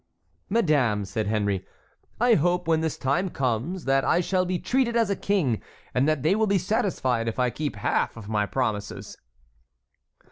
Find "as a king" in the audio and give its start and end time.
4.95-5.61